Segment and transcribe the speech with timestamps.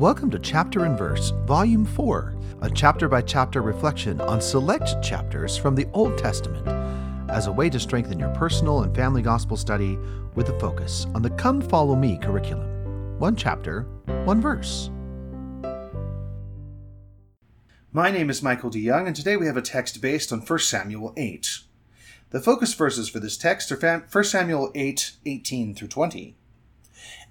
[0.00, 5.58] Welcome to Chapter and Verse, Volume 4, a chapter by chapter reflection on select chapters
[5.58, 6.66] from the Old Testament
[7.28, 9.98] as a way to strengthen your personal and family gospel study
[10.34, 13.18] with a focus on the Come Follow Me curriculum.
[13.18, 13.82] One chapter,
[14.24, 14.88] one verse.
[17.92, 21.12] My name is Michael DeYoung, and today we have a text based on 1 Samuel
[21.18, 21.58] 8.
[22.30, 26.38] The focus verses for this text are 1 Samuel 8 18 through 20.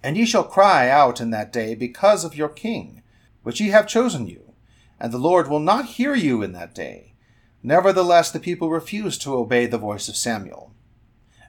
[0.02, 3.04] And ye shall cry out in that day because of your king,
[3.44, 4.54] which ye have chosen you,
[5.00, 7.14] and the Lord will not hear you in that day.
[7.62, 10.74] Nevertheless, the people refused to obey the voice of Samuel.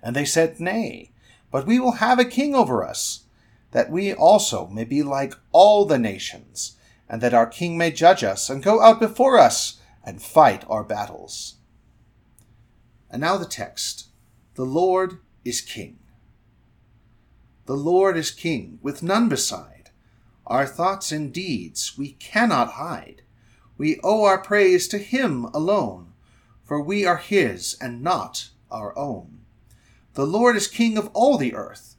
[0.02, 1.12] And they said, Nay,
[1.50, 3.24] but we will have a king over us,
[3.72, 6.76] that we also may be like all the nations,
[7.08, 10.82] and that our king may judge us, and go out before us, and fight our
[10.82, 11.56] battles.
[13.10, 14.08] And now the text
[14.54, 15.98] The Lord is king.
[17.70, 19.90] The Lord is King, with none beside.
[20.44, 23.22] Our thoughts and deeds we cannot hide.
[23.78, 26.12] We owe our praise to Him alone,
[26.64, 29.42] for we are His and not our own.
[30.14, 31.94] The Lord is King of all the earth.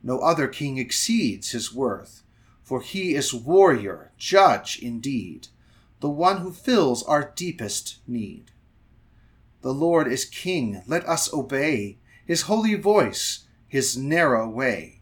[0.00, 2.22] No other king exceeds his worth,
[2.62, 5.48] for he is warrior, judge indeed,
[5.98, 8.52] the one who fills our deepest need.
[9.62, 14.98] The Lord is King, let us obey his holy voice, his narrow way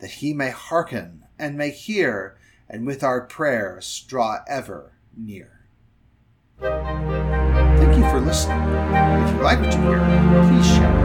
[0.00, 2.36] that he may hearken and may hear,
[2.68, 5.66] and with our prayers draw ever near.
[6.60, 8.60] Thank you for listening.
[8.60, 9.98] If you like what you hear,
[10.48, 10.99] please share.